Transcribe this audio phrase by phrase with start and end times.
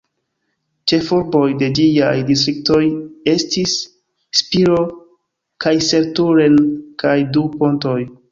[0.91, 2.79] Ĉefurboj de ĝiaj distriktoj
[3.33, 3.75] estis
[4.39, 4.81] Spiro,
[5.65, 6.57] Kaiserslautern
[7.05, 7.99] kaj Du-Pontoj.